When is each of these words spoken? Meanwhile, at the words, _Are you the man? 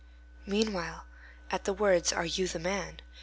Meanwhile, 0.47 1.05
at 1.51 1.65
the 1.65 1.73
words, 1.73 2.11
_Are 2.11 2.27
you 2.35 2.47
the 2.47 2.57
man? 2.57 3.01